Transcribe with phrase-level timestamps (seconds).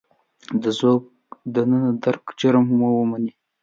[0.61, 1.03] د ذوق
[1.53, 3.31] د نه درک جرم هم ومني.